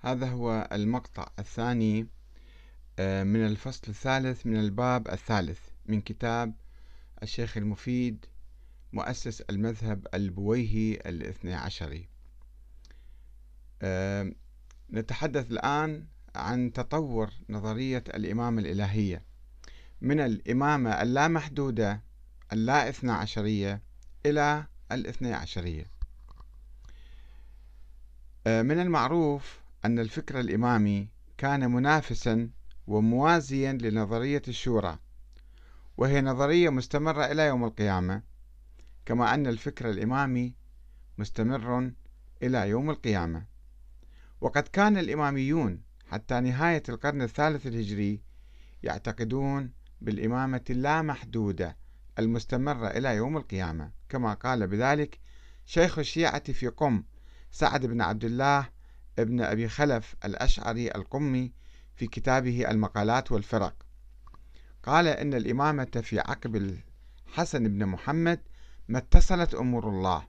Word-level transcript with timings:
هذا 0.00 0.26
هو 0.30 0.68
المقطع 0.72 1.28
الثاني 1.38 2.06
آه، 2.98 3.22
من 3.24 3.46
الفصل 3.46 3.82
الثالث 3.88 4.46
من 4.46 4.56
الباب 4.56 5.08
الثالث 5.08 5.60
من 5.86 6.00
كتاب 6.00 6.54
الشيخ 7.22 7.56
المفيد 7.56 8.26
مؤسس 8.92 9.40
المذهب 9.40 10.06
البويهي 10.14 10.94
الاثني 10.94 11.54
عشري. 11.54 12.08
آه، 13.82 14.32
نتحدث 14.92 15.50
الآن 15.50 16.06
عن 16.34 16.72
تطور 16.72 17.30
نظرية 17.48 18.04
الإمامة 18.14 18.60
الإلهية. 18.60 19.24
من 20.00 20.20
الإمامة 20.20 20.90
اللامحدودة 21.02 22.02
اللا 22.52 22.88
اثنى 22.88 23.12
عشرية 23.12 23.82
إلى 24.26 24.66
الاثني 24.92 25.32
عشرية. 25.32 25.90
آه، 28.46 28.62
من 28.62 28.80
المعروف 28.80 29.60
أن 29.84 29.98
الفكر 29.98 30.40
الإمامي 30.40 31.08
كان 31.38 31.70
منافسا 31.70 32.50
وموازيا 32.86 33.72
لنظرية 33.72 34.42
الشورى 34.48 34.98
وهي 35.96 36.20
نظرية 36.20 36.70
مستمرة 36.70 37.24
إلى 37.24 37.46
يوم 37.46 37.64
القيامة 37.64 38.22
كما 39.06 39.34
أن 39.34 39.46
الفكر 39.46 39.90
الإمامي 39.90 40.54
مستمر 41.18 41.92
إلى 42.42 42.68
يوم 42.68 42.90
القيامة. 42.90 43.44
وقد 44.40 44.62
كان 44.62 44.98
الإماميون 44.98 45.82
حتى 46.06 46.40
نهاية 46.40 46.82
القرن 46.88 47.22
الثالث 47.22 47.66
الهجري 47.66 48.20
يعتقدون 48.82 49.72
بالإمامة 50.00 50.64
اللامحدودة 50.70 51.76
المستمرة 52.18 52.86
إلى 52.86 53.16
يوم 53.16 53.36
القيامة 53.36 53.90
كما 54.08 54.34
قال 54.34 54.66
بذلك 54.66 55.20
شيخ 55.66 55.98
الشيعة 55.98 56.52
في 56.52 56.68
قم 56.68 57.04
سعد 57.50 57.86
بن 57.86 58.00
عبد 58.00 58.24
الله 58.24 58.68
ابن 59.22 59.40
أبي 59.40 59.68
خلف 59.68 60.14
الأشعري 60.24 60.88
القمي 60.94 61.52
في 61.96 62.06
كتابه 62.06 62.70
المقالات 62.70 63.32
والفرق. 63.32 63.74
قال 64.82 65.08
إن 65.08 65.34
الإمامة 65.34 66.02
في 66.02 66.20
عقب 66.20 66.56
الحسن 66.56 67.68
بن 67.68 67.86
محمد 67.86 68.40
ما 68.88 68.98
اتصلت 68.98 69.54
أمور 69.54 69.88
الله 69.88 70.26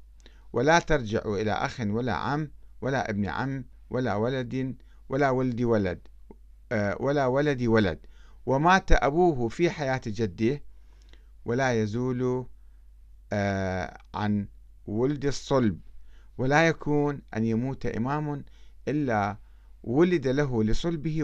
ولا 0.53 0.79
ترجع 0.79 1.21
إلى 1.25 1.51
أخ 1.51 1.79
ولا 1.79 2.13
عم 2.13 2.51
ولا 2.81 3.09
ابن 3.09 3.25
عم 3.25 3.65
ولا 3.89 4.15
ولد 4.15 4.75
ولا 5.09 5.29
ولد 5.29 5.61
ولد 5.61 6.07
آه، 6.71 6.97
ولا 6.99 7.25
ولد 7.25 7.63
ولد. 7.63 7.99
ومات 8.45 8.91
أبوه 8.91 9.47
في 9.47 9.69
حياة 9.69 10.01
جده 10.07 10.61
ولا 11.45 11.81
يزول 11.81 12.45
آه، 13.33 13.97
عن 14.13 14.47
ولد 14.85 15.25
الصلب. 15.25 15.79
ولا 16.37 16.67
يكون 16.67 17.21
أن 17.37 17.45
يموت 17.45 17.85
إمام 17.85 18.43
إلا 18.87 19.37
ولد 19.83 20.27
له 20.27 20.63
لصلبه 20.63 21.23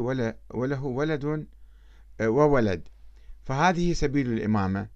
وله 0.53 0.83
ولد 0.83 1.47
آه، 2.22 2.30
وولد. 2.30 2.88
فهذه 3.44 3.94
سبيل 3.94 4.33
الإمامة. 4.33 4.89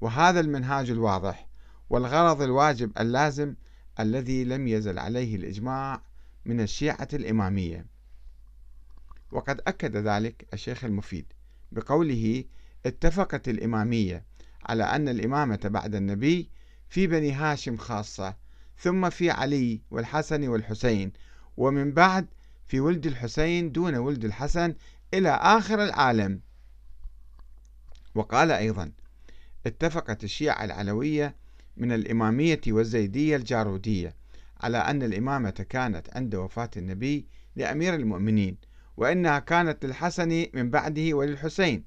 وهذا 0.00 0.40
المنهاج 0.40 0.90
الواضح 0.90 1.48
والغرض 1.90 2.42
الواجب 2.42 2.92
اللازم 2.98 3.54
الذي 4.00 4.44
لم 4.44 4.68
يزل 4.68 4.98
عليه 4.98 5.36
الإجماع 5.36 6.02
من 6.44 6.60
الشيعة 6.60 7.08
الإمامية. 7.12 7.86
وقد 9.32 9.60
أكد 9.66 9.96
ذلك 9.96 10.46
الشيخ 10.54 10.84
المفيد 10.84 11.32
بقوله 11.72 12.44
اتفقت 12.86 13.48
الإمامية 13.48 14.24
على 14.66 14.84
أن 14.84 15.08
الإمامة 15.08 15.60
بعد 15.64 15.94
النبي 15.94 16.50
في 16.88 17.06
بني 17.06 17.32
هاشم 17.32 17.76
خاصة 17.76 18.36
ثم 18.78 19.10
في 19.10 19.30
علي 19.30 19.82
والحسن 19.90 20.48
والحسين 20.48 21.12
ومن 21.58 21.92
بعد 21.92 22.26
في 22.66 22.80
ولد 22.80 23.06
الحسين 23.06 23.72
دون 23.72 23.96
ولد 23.96 24.24
الحسن 24.24 24.74
إلى 25.14 25.28
آخر 25.28 25.84
العالم. 25.84 26.40
وقال 28.14 28.50
أيضا 28.50 28.92
اتفقت 29.66 30.24
الشيعة 30.24 30.64
العلوية 30.64 31.34
من 31.76 31.92
الإمامية 31.92 32.60
والزيدية 32.68 33.36
الجارودية 33.36 34.14
على 34.60 34.78
أن 34.78 35.02
الإمامة 35.02 35.50
كانت 35.50 36.16
عند 36.16 36.34
وفاة 36.34 36.70
النبي 36.76 37.26
لأمير 37.56 37.94
المؤمنين 37.94 38.56
وإنها 38.96 39.38
كانت 39.38 39.84
للحسن 39.84 40.46
من 40.54 40.70
بعده 40.70 41.14
وللحسين 41.14 41.84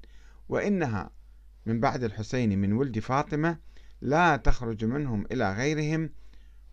وإنها 0.48 1.10
من 1.66 1.80
بعد 1.80 2.04
الحسين 2.04 2.58
من 2.58 2.72
ولد 2.72 2.98
فاطمة 2.98 3.58
لا 4.00 4.36
تخرج 4.36 4.84
منهم 4.84 5.26
إلى 5.32 5.52
غيرهم 5.52 6.10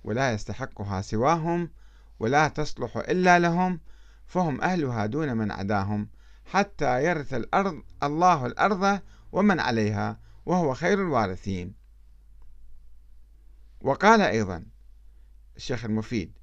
ولا 0.04 0.34
يستحقها 0.34 1.02
سواهم 1.02 1.70
ولا 2.20 2.48
تصلح 2.48 2.98
إلا 2.98 3.40
لهم 3.40 3.80
فهم 4.26 4.62
أهلها 4.62 5.06
دون 5.06 5.38
من 5.38 5.52
عداهم 5.52 6.10
حتى 6.46 7.04
يرث 7.06 7.34
الأرض 7.34 7.84
الله 8.04 8.46
الأرض 8.46 9.00
ومن 9.32 9.60
عليها 9.60 10.20
وهو 10.46 10.74
خير 10.74 11.02
الوارثين. 11.02 11.74
وقال 13.82 14.22
أيضا 14.22 14.66
الشيخ 15.58 15.86
المفيد 15.86 16.38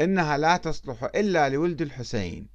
إنها 0.00 0.38
لا 0.38 0.56
تصلح 0.56 1.04
إلا 1.04 1.48
لولد 1.48 1.82
الحسين 1.82 2.48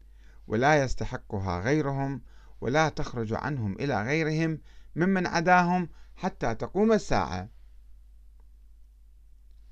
ولا 0.48 0.84
يستحقها 0.84 1.60
غيرهم 1.60 2.22
ولا 2.62 2.90
تخرج 2.90 3.34
عنهم 3.34 3.74
إلى 3.74 4.04
غيرهم 4.04 4.60
ممن 4.96 5.28
عداهم 5.28 5.90
حتى 6.16 6.56
تقوم 6.56 6.92
الساعة. 6.92 7.50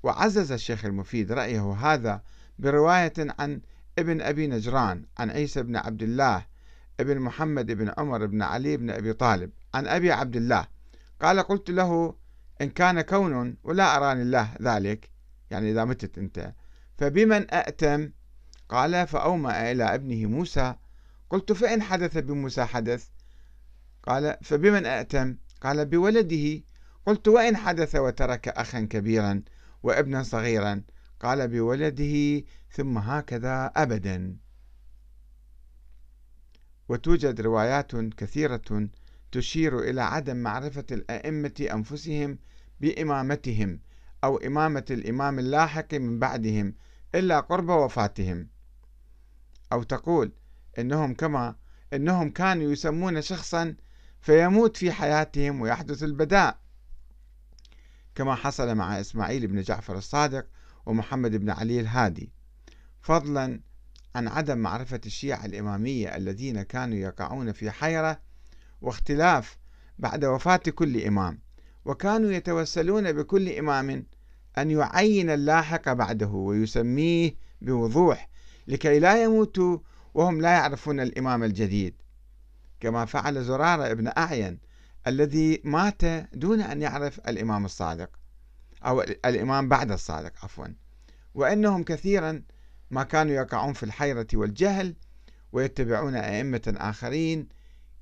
وعزز 0.02 0.52
الشيخ 0.52 0.84
المفيد 0.84 1.32
رأيه 1.32 1.72
هذا 1.72 2.22
برواية 2.60 3.12
عن 3.18 3.60
ابن 3.98 4.20
أبي 4.20 4.46
نجران 4.46 5.04
عن 5.18 5.30
عيسى 5.30 5.62
بن 5.62 5.76
عبد 5.76 6.02
الله 6.02 6.46
ابن 7.00 7.18
محمد 7.18 7.66
بن 7.66 7.92
عمر 7.98 8.26
بن 8.26 8.42
علي 8.42 8.76
بن 8.76 8.90
أبي 8.90 9.12
طالب 9.12 9.50
عن 9.74 9.86
أبي 9.86 10.12
عبد 10.12 10.36
الله. 10.36 10.66
قال 11.22 11.40
قلت 11.40 11.70
له 11.70 12.14
إن 12.60 12.70
كان 12.70 13.00
كون 13.00 13.56
ولا 13.64 13.96
أراني 13.96 14.22
الله 14.22 14.54
ذلك 14.62 15.10
يعني 15.50 15.70
إذا 15.70 15.84
متت 15.84 16.18
أنت 16.18 16.54
فبمن 16.98 17.54
أأتم؟ 17.54 18.10
قال 18.68 19.06
فأومأ 19.06 19.70
إلى 19.70 19.94
ابنه 19.94 20.26
موسى. 20.26 20.74
قلت 21.30 21.52
فإن 21.52 21.82
حدث 21.82 22.18
بموسى 22.18 22.64
حدث؟ 22.64 23.08
قال 24.02 24.36
فبمن 24.42 24.86
أأتم؟ 24.86 25.36
قال 25.60 25.86
بولده. 25.86 26.62
قلت 27.06 27.28
وإن 27.28 27.56
حدث 27.56 27.96
وترك 27.96 28.48
أخا 28.48 28.80
كبيرا 28.80 29.42
وابنا 29.82 30.22
صغيرا. 30.22 30.82
قال 31.20 31.48
بولده 31.48 32.44
ثم 32.70 32.98
هكذا 32.98 33.72
أبدا. 33.76 34.36
وتوجد 36.88 37.40
روايات 37.40 37.96
كثيرة 37.96 38.88
تشير 39.32 39.78
إلى 39.78 40.00
عدم 40.00 40.36
معرفة 40.36 40.86
الأئمة 40.90 41.68
أنفسهم 41.72 42.38
بإمامتهم 42.80 43.80
أو 44.24 44.36
إمامة 44.36 44.84
الإمام 44.90 45.38
اللاحق 45.38 45.94
من 45.94 46.18
بعدهم 46.18 46.74
إلا 47.14 47.40
قرب 47.40 47.68
وفاتهم. 47.68 48.48
أو 49.72 49.82
تقول 49.82 50.32
إنهم 50.78 51.14
كما 51.14 51.56
إنهم 51.92 52.30
كانوا 52.30 52.72
يسمون 52.72 53.22
شخصا 53.22 53.74
فيموت 54.20 54.76
في 54.76 54.92
حياتهم 54.92 55.60
ويحدث 55.60 56.02
البداء. 56.02 56.60
كما 58.14 58.34
حصل 58.34 58.74
مع 58.74 59.00
إسماعيل 59.00 59.46
بن 59.46 59.62
جعفر 59.62 59.98
الصادق 59.98 60.46
ومحمد 60.86 61.36
بن 61.36 61.50
علي 61.50 61.80
الهادي. 61.80 62.32
فضلا 63.00 63.60
عن 64.14 64.28
عدم 64.28 64.58
معرفة 64.58 65.00
الشيعة 65.06 65.44
الإمامية 65.44 66.16
الذين 66.16 66.62
كانوا 66.62 66.96
يقعون 66.96 67.52
في 67.52 67.70
حيرة 67.70 68.20
واختلاف 68.80 69.58
بعد 69.98 70.24
وفاة 70.24 70.56
كل 70.56 71.04
إمام 71.04 71.40
وكانوا 71.84 72.32
يتوسلون 72.32 73.12
بكل 73.12 73.48
إمام 73.48 74.06
أن 74.58 74.70
يعين 74.70 75.30
اللاحق 75.30 75.92
بعده 75.92 76.28
ويسميه 76.28 77.34
بوضوح 77.60 78.28
لكي 78.68 78.98
لا 78.98 79.22
يموتوا 79.24 79.78
وهم 80.14 80.40
لا 80.40 80.50
يعرفون 80.50 81.00
الإمام 81.00 81.44
الجديد. 81.44 81.94
كما 82.80 83.04
فعل 83.04 83.44
زرارة 83.44 83.90
ابن 83.90 84.10
أعين 84.18 84.58
الذي 85.06 85.60
مات 85.64 86.04
دون 86.34 86.60
أن 86.60 86.82
يعرف 86.82 87.20
الإمام 87.28 87.64
الصادق. 87.64 88.19
أو 88.84 89.00
الإمام 89.02 89.68
بعد 89.68 89.92
الصادق 89.92 90.32
عفوا. 90.42 90.66
وإنهم 91.34 91.82
كثيرا 91.82 92.42
ما 92.90 93.02
كانوا 93.02 93.32
يقعون 93.32 93.72
في 93.72 93.82
الحيرة 93.82 94.26
والجهل 94.34 94.94
ويتبعون 95.52 96.14
أئمة 96.14 96.74
آخرين 96.76 97.48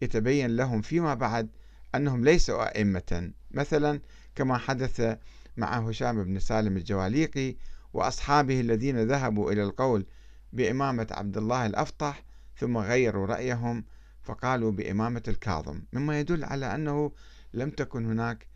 يتبين 0.02 0.56
لهم 0.56 0.82
فيما 0.82 1.14
بعد 1.14 1.48
أنهم 1.94 2.24
ليسوا 2.24 2.76
أئمة. 2.76 3.32
مثلا 3.50 4.00
كما 4.34 4.58
حدث 4.58 5.18
مع 5.56 5.78
هشام 5.78 6.24
بن 6.24 6.38
سالم 6.38 6.76
الجواليقي 6.76 7.56
وأصحابه 7.92 8.60
الذين 8.60 9.02
ذهبوا 9.02 9.52
إلى 9.52 9.62
القول 9.62 10.06
بإمامة 10.52 11.06
عبد 11.10 11.36
الله 11.36 11.66
الأفطح 11.66 12.24
ثم 12.56 12.78
غيروا 12.78 13.26
رأيهم 13.26 13.84
فقالوا 14.22 14.72
بإمامة 14.72 15.22
الكاظم. 15.28 15.82
مما 15.92 16.20
يدل 16.20 16.44
على 16.44 16.74
أنه 16.74 17.12
لم 17.54 17.70
تكن 17.70 18.06
هناك 18.06 18.46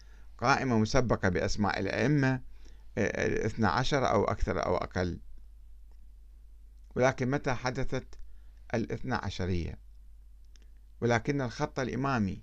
قائمة 0.43 0.79
مسبقة 0.79 1.29
بأسماء 1.29 1.81
الأئمة 1.81 2.41
الاثنى 2.99 3.67
عشر 3.67 4.11
أو 4.11 4.25
أكثر 4.25 4.67
أو 4.67 4.77
أقل. 4.77 5.19
ولكن 6.97 7.31
متى 7.31 7.53
حدثت 7.53 8.07
الاثنى 8.75 9.15
عشرية؟ 9.15 9.79
ولكن 11.01 11.41
الخط 11.41 11.81
الإمامي 11.81 12.43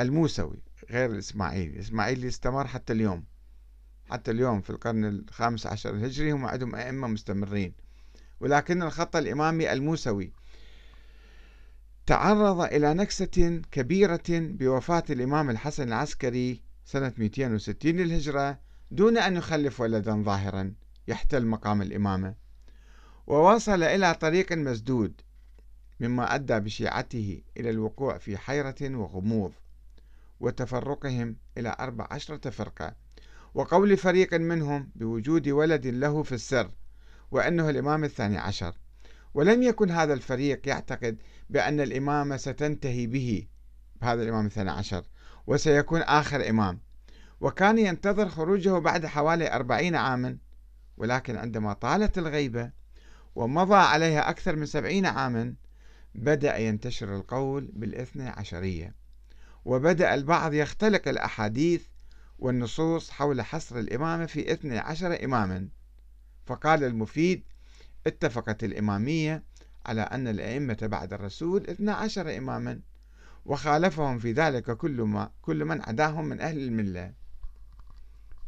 الموسوي 0.00 0.62
غير 0.90 1.10
الإسماعيلي. 1.10 1.74
الإسماعيلي 1.74 2.28
استمر 2.28 2.66
حتى 2.66 2.92
اليوم. 2.92 3.24
حتى 4.10 4.30
اليوم 4.30 4.60
في 4.60 4.70
القرن 4.70 5.04
الخامس 5.04 5.66
عشر 5.66 5.90
الهجري 5.90 6.32
هم 6.32 6.46
عندهم 6.46 6.74
أئمة 6.74 7.08
مستمرين. 7.08 7.74
ولكن 8.40 8.82
الخط 8.82 9.16
الإمامي 9.16 9.72
الموسوي 9.72 10.32
تعرض 12.06 12.60
إلى 12.60 12.94
نكسة 12.94 13.62
كبيرة 13.70 14.22
بوفاة 14.30 15.04
الإمام 15.10 15.50
الحسن 15.50 15.88
العسكري 15.88 16.69
سنة 16.84 17.12
260 17.18 17.92
للهجرة 17.92 18.58
دون 18.90 19.18
أن 19.18 19.36
يخلف 19.36 19.80
ولدا 19.80 20.22
ظاهرا 20.22 20.74
يحتل 21.08 21.46
مقام 21.46 21.82
الإمامة. 21.82 22.34
ووصل 23.26 23.82
إلى 23.82 24.14
طريق 24.14 24.52
مسدود 24.52 25.20
مما 26.00 26.34
أدى 26.34 26.60
بشيعته 26.60 27.42
إلى 27.56 27.70
الوقوع 27.70 28.18
في 28.18 28.36
حيرة 28.36 28.96
وغموض 28.96 29.52
وتفرقهم 30.40 31.36
إلى 31.58 31.76
أربع 31.80 32.06
عشرة 32.10 32.50
فرقة. 32.50 32.94
وقول 33.54 33.96
فريق 33.96 34.34
منهم 34.34 34.90
بوجود 34.94 35.48
ولد 35.48 35.86
له 35.86 36.22
في 36.22 36.32
السر 36.32 36.70
وأنه 37.30 37.70
الإمام 37.70 38.04
الثاني 38.04 38.38
عشر. 38.38 38.74
ولم 39.34 39.62
يكن 39.62 39.90
هذا 39.90 40.12
الفريق 40.14 40.68
يعتقد 40.68 41.18
بأن 41.50 41.80
الإمامة 41.80 42.36
ستنتهي 42.36 43.06
به 43.06 43.46
هذا 44.02 44.22
الإمام 44.22 44.46
الثاني 44.46 44.70
عشر. 44.70 45.04
وسيكون 45.50 46.02
آخر 46.02 46.48
إمام. 46.50 46.80
وكان 47.40 47.78
ينتظر 47.78 48.28
خروجه 48.28 48.78
بعد 48.78 49.06
حوالي 49.06 49.54
أربعين 49.54 49.94
عاما 49.96 50.38
ولكن 50.96 51.36
عندما 51.36 51.72
طالت 51.72 52.18
الغيبة 52.18 52.70
ومضى 53.34 53.74
عليها 53.74 54.30
أكثر 54.30 54.56
من 54.56 54.66
سبعين 54.66 55.06
عاما 55.06 55.54
بدأ 56.14 56.56
ينتشر 56.56 57.16
القول 57.16 57.70
بالإثنى 57.72 58.28
عشرية. 58.28 58.94
وبدأ 59.64 60.14
البعض 60.14 60.54
يختلق 60.54 61.08
الأحاديث 61.08 61.82
والنصوص 62.38 63.10
حول 63.10 63.42
حصر 63.42 63.78
الإمامة 63.78 64.26
في 64.26 64.52
إثنى 64.52 64.78
عشر 64.78 65.24
إماما. 65.24 65.68
فقال 66.46 66.84
المفيد 66.84 67.44
اتفقت 68.06 68.64
الإمامية 68.64 69.42
على 69.86 70.00
أن 70.00 70.28
الأئمة 70.28 70.78
بعد 70.82 71.12
الرسول 71.12 71.66
إثنى 71.66 71.90
عشر 71.90 72.36
إماما. 72.38 72.80
وخالفهم 73.50 74.18
في 74.18 74.32
ذلك 74.32 74.76
كل 74.76 75.02
ما 75.02 75.30
كل 75.42 75.64
من 75.64 75.82
عداهم 75.82 76.24
من 76.24 76.40
أهل 76.40 76.58
الملة. 76.58 77.12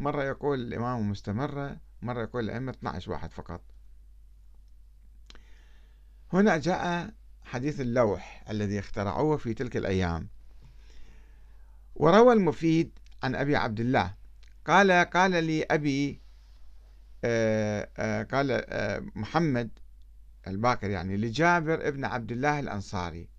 مرة 0.00 0.24
يقول 0.24 0.60
الإمام 0.60 1.10
مستمرة 1.10 1.76
مرة 2.02 2.22
يقول 2.22 2.44
الأئمة 2.44 2.72
12 2.72 3.10
واحد 3.12 3.32
فقط. 3.32 3.60
هنا 6.32 6.56
جاء 6.56 7.10
حديث 7.44 7.80
اللوح 7.80 8.44
الذي 8.50 8.78
اخترعوه 8.78 9.36
في 9.36 9.54
تلك 9.54 9.76
الأيام. 9.76 10.28
وروى 11.94 12.32
المفيد 12.32 12.98
عن 13.22 13.34
أبي 13.34 13.56
عبد 13.56 13.80
الله 13.80 14.14
قال 14.66 14.92
قال 14.92 15.44
لي 15.44 15.62
أبي 15.62 16.20
آه، 17.24 17.88
آه، 17.96 18.22
قال 18.22 18.50
آه، 18.50 19.02
محمد 19.14 19.70
الباقر 20.46 20.90
يعني 20.90 21.16
لجابر 21.16 21.88
ابن 21.88 22.04
عبد 22.04 22.32
الله 22.32 22.60
الأنصاري. 22.60 23.31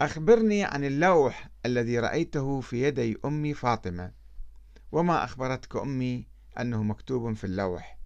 أخبرني 0.00 0.64
عن 0.64 0.84
اللوح 0.84 1.48
الذي 1.66 1.98
رأيته 1.98 2.60
في 2.60 2.82
يدي 2.82 3.18
أمي 3.24 3.54
فاطمة. 3.54 4.12
وما 4.92 5.24
أخبرتك 5.24 5.76
أمي 5.76 6.26
أنه 6.60 6.82
مكتوب 6.82 7.32
في 7.32 7.44
اللوح؟ 7.44 7.98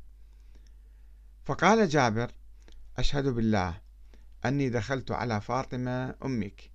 فقال 1.44 1.88
جابر 1.88 2.30
أشهد 2.98 3.28
بالله 3.28 3.80
أني 4.44 4.70
دخلت 4.70 5.10
على 5.10 5.40
فاطمة 5.40 6.14
أمك 6.24 6.70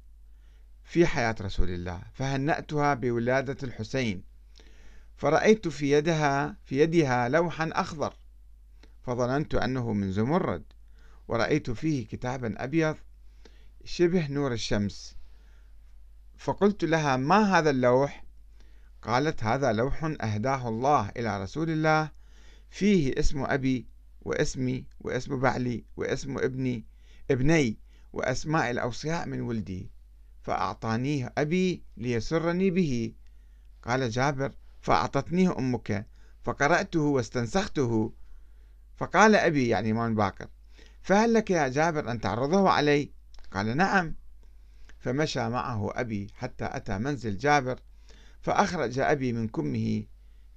في 0.83 1.07
حياة 1.07 1.35
رسول 1.41 1.69
الله 1.69 2.01
فهنأتها 2.13 2.94
بولادة 2.94 3.57
الحسين 3.63 4.23
فرأيت 5.18 5.68
في 5.68 5.91
يدها 5.91 6.57
في 6.65 6.79
يدها 6.79 7.29
لوحا 7.29 7.69
أخضر 7.73 8.13
فظننت 9.03 9.56
أنه 9.56 9.94
من 9.94 10.11
زمرد 10.11 10.63
ورأيت 11.27 11.71
فيه 11.71 12.07
كتابا 12.07 12.63
أبيض 12.63 12.95
شبه 13.85 14.27
نور 14.27 14.53
الشمس. 14.53 15.15
فقلت 16.37 16.85
لها 16.85 17.17
ما 17.17 17.57
هذا 17.57 17.69
اللوح؟ 17.69 18.25
قالت 19.01 19.43
هذا 19.43 19.71
لوح 19.71 20.03
أهداه 20.03 20.69
الله 20.69 21.09
إلى 21.17 21.43
رسول 21.43 21.69
الله. 21.69 22.11
فيه 22.69 23.19
اسم 23.19 23.43
أبي 23.43 23.87
واسمي 24.21 24.85
واسم 24.99 25.39
بعلي 25.39 25.85
واسم 25.97 26.37
ابني 26.37 26.85
ابني 27.31 27.77
وأسماء 28.13 28.71
الأوصياء 28.71 29.27
من 29.27 29.41
ولدي. 29.41 29.91
فأعطانيه 30.41 31.33
أبي 31.37 31.83
ليسرني 31.97 32.69
به. 32.71 33.13
قال 33.83 34.09
جابر 34.09 34.51
فأعطتنيه 34.81 35.57
أمك. 35.57 36.07
فقرأته 36.43 37.01
واستنسخته. 37.01 38.13
فقال 38.95 39.35
أبي 39.35 39.67
يعني 39.67 39.91
إمام 39.91 40.15
باكر 40.15 40.47
فهل 41.01 41.33
لك 41.33 41.51
يا 41.51 41.67
جابر 41.67 42.11
أن 42.11 42.21
تعرضه 42.21 42.69
علي؟ 42.69 43.14
قال 43.56 43.78
نعم. 43.78 44.16
فمشى 45.00 45.50
معه 45.50 45.92
أبي 45.94 46.28
حتى 46.36 46.66
أتى 46.72 46.98
منزل 46.98 47.38
جابر 47.38 47.80
فأخرج 48.42 49.00
أبي 49.00 49.34
من 49.34 49.48
كمه 49.48 50.06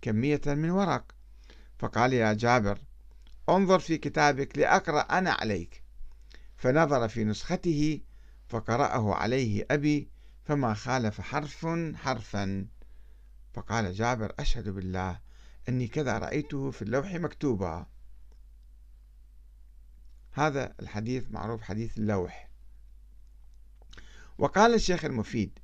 كمية 0.02 0.40
من 0.46 0.70
ورق. 0.70 1.12
فقال 1.78 2.12
يا 2.12 2.32
جابر 2.32 2.78
انظر 3.48 3.78
في 3.78 3.98
كتابك 3.98 4.58
لأقرأ 4.58 5.00
أنا 5.00 5.30
عليك. 5.30 5.82
فنظر 6.56 7.08
في 7.08 7.24
نسخته 7.24 8.00
فقرأه 8.48 9.14
عليه 9.14 9.66
أبي 9.70 10.08
فما 10.44 10.74
خالف 10.74 11.20
حرف 11.20 11.66
حرفا. 11.94 12.66
فقال 13.54 13.92
جابر 13.92 14.34
أشهد 14.38 14.68
بالله 14.68 15.20
أني 15.68 15.88
كذا 15.88 16.18
رأيته 16.18 16.70
في 16.70 16.82
اللوح 16.82 17.14
مكتوبا. 17.14 17.86
هذا 20.32 20.74
الحديث 20.80 21.24
معروف 21.30 21.62
حديث 21.62 21.98
اللوح. 21.98 22.47
وقال 24.38 24.74
الشيخ 24.74 25.04
المفيد 25.04 25.58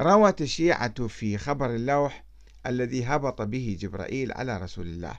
روت 0.00 0.40
الشيعة 0.42 1.06
في 1.06 1.38
خبر 1.38 1.74
اللوح 1.74 2.24
الذي 2.66 3.04
هبط 3.04 3.42
به 3.42 3.76
جبرائيل 3.80 4.32
على 4.32 4.56
رسول 4.56 4.86
الله 4.86 5.18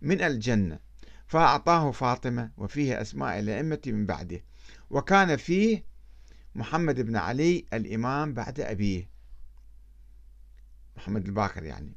من 0.00 0.22
الجنة 0.22 0.78
فأعطاه 1.26 1.90
فاطمة 1.90 2.50
وفيه 2.56 3.00
أسماء 3.00 3.38
الأئمة 3.38 3.80
من 3.86 4.06
بعده 4.06 4.44
وكان 4.90 5.36
فيه 5.36 5.84
محمد 6.54 7.00
بن 7.00 7.16
علي 7.16 7.66
الإمام 7.72 8.34
بعد 8.34 8.60
أبيه 8.60 9.10
محمد 10.96 11.26
الباقر 11.26 11.64
يعني. 11.64 11.96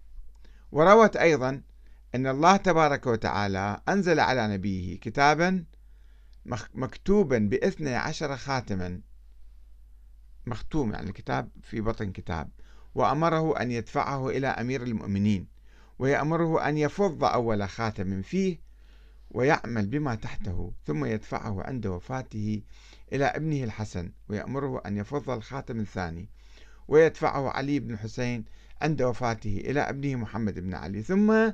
وروت 0.72 1.16
أيضا 1.16 1.62
أن 2.16 2.28
الله 2.28 2.58
تبارك 2.58 3.08
وتعالى 3.08 3.82
أنزل 3.90 4.20
على 4.20 4.48
نبيه 4.48 5.00
كتابا 5.00 5.66
مكتوبا 6.74 7.38
باثني 7.38 7.96
عشر 7.96 8.38
خاتما 8.38 9.02
مختوم 10.48 10.94
يعني 10.94 11.12
كتاب 11.12 11.50
في 11.62 11.82
بطن 11.82 12.12
كتاب 12.12 12.50
وأمره 12.96 13.62
أن 13.62 13.72
يدفعه 13.72 14.30
إلى 14.30 14.48
أمير 14.48 14.84
المؤمنين 14.84 15.48
ويأمره 16.00 16.70
أن 16.70 16.78
يفض 16.78 17.24
أول 17.24 17.70
خاتم 17.70 18.22
فيه 18.22 18.60
ويعمل 19.32 19.88
بما 19.88 20.16
تحته 20.16 20.72
ثم 20.86 21.06
يدفعه 21.06 21.64
عند 21.64 21.88
وفاته 21.88 22.62
إلى 23.14 23.26
ابنه 23.26 23.64
الحسن 23.64 24.12
ويأمره 24.30 24.82
أن 24.86 24.98
يفض 24.98 25.30
الخاتم 25.30 25.80
الثاني 25.80 26.30
ويدفعه 26.88 27.50
علي 27.50 27.80
بن 27.80 27.94
الحسين 27.94 28.46
عند 28.82 29.02
وفاته 29.02 29.58
إلى 29.66 29.80
ابنه 29.80 30.16
محمد 30.16 30.60
بن 30.60 30.74
علي 30.74 31.02
ثم 31.02 31.52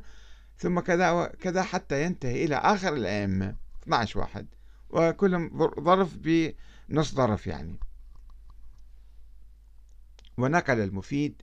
ثم 0.57 0.79
كذا 0.79 1.31
كذا 1.41 1.63
حتى 1.63 2.03
ينتهي 2.03 2.45
إلى 2.45 2.55
آخر 2.55 2.93
الأئمة 2.93 3.55
12 3.83 4.19
واحد 4.19 4.47
وكلهم 4.89 5.69
ظرف 5.79 6.17
بنص 6.17 7.15
ظرف 7.15 7.47
يعني. 7.47 7.79
ونقل 10.41 10.79
المفيد 10.79 11.41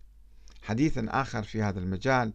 حديثا 0.62 1.06
آخر 1.08 1.42
في 1.42 1.62
هذا 1.62 1.78
المجال 1.78 2.32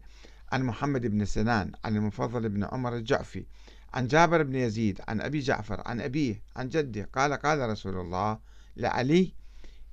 عن 0.51 0.63
محمد 0.63 1.08
بن 1.08 1.25
سنان 1.25 1.72
عن 1.86 1.96
المفضل 1.96 2.50
بن 2.50 2.63
عمر 2.63 2.96
الجعفي 2.96 3.46
عن 3.93 4.08
جابر 4.08 4.43
بن 4.43 4.55
يزيد 4.55 5.01
عن 5.08 5.22
أبي 5.22 5.39
جعفر 5.39 5.82
عن 5.86 6.01
أبيه 6.01 6.41
عن 6.55 6.70
جده. 6.70 7.10
قال 7.13 7.34
قال 7.34 7.70
رسول 7.70 8.00
الله 8.00 8.39
لعلي 8.77 9.34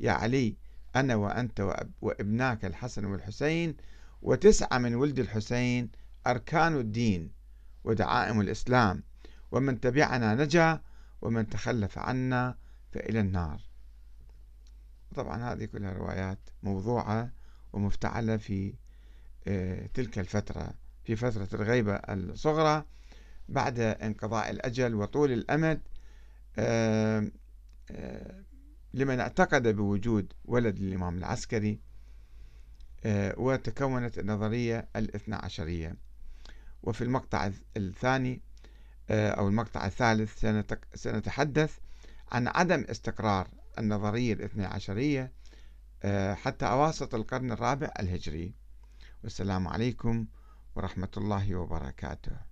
يا 0.00 0.12
علي 0.12 0.56
أنا 0.96 1.14
وأنت 1.14 1.74
وإبناك 2.00 2.64
الحسن 2.64 3.04
والحسين 3.04 3.76
وتسعة 4.22 4.78
من 4.78 4.94
ولد 4.94 5.18
الحسين 5.18 5.90
أركان 6.26 6.76
الدين 6.76 7.32
ودعائم 7.84 8.40
الإسلام 8.40 9.02
ومن 9.52 9.80
تبعنا 9.80 10.34
نجا 10.34 10.82
ومن 11.22 11.48
تخلف 11.48 11.98
عنا 11.98 12.56
فإلى 12.92 13.20
النار. 13.20 13.69
طبعا 15.14 15.52
هذه 15.52 15.64
كلها 15.64 15.92
روايات 15.92 16.38
موضوعة 16.62 17.30
ومفتعلة 17.72 18.36
في 18.36 18.74
آه، 19.46 19.86
تلك 19.94 20.18
الفترة 20.18 20.74
في 21.04 21.16
فترة 21.16 21.48
الغيبة 21.60 21.94
الصغرى 21.94 22.84
بعد 23.48 23.80
انقضاء 23.80 24.50
الأجل 24.50 24.94
وطول 24.94 25.32
الأمد 25.32 25.80
آه، 26.58 27.30
آه، 27.90 28.44
لمن 28.94 29.20
اعتقد 29.20 29.68
بوجود 29.68 30.32
ولد 30.44 30.76
الإمام 30.76 31.18
العسكري 31.18 31.80
وتكونت 33.36 34.18
النظرية 34.18 34.88
الاثنى 34.96 35.34
عشرية. 35.34 35.96
وفي 36.82 37.04
المقطع 37.04 37.50
الثاني 37.76 38.40
أو 39.10 39.48
المقطع 39.48 39.86
الثالث 39.86 40.46
سنتحدث 40.94 41.78
عن 42.32 42.48
عدم 42.48 42.84
استقرار 42.90 43.48
النظرية 43.78 44.32
الاثنى 44.32 44.64
عشرية 44.64 45.32
آه، 46.02 46.34
حتى 46.34 46.66
أواسط 46.66 47.14
القرن 47.14 47.52
الرابع 47.52 47.92
الهجري. 48.00 48.54
والسلام 49.22 49.68
عليكم 49.68 50.26
ورحمة 50.74 51.10
الله 51.16 51.54
وبركاته. 51.54 52.49